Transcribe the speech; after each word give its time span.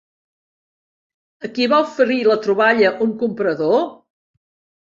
A 1.47 1.51
qui 1.57 1.67
va 1.75 1.79
oferir 1.89 2.17
la 2.31 2.39
troballa 2.47 2.93
un 3.09 3.15
comprador? 3.23 3.81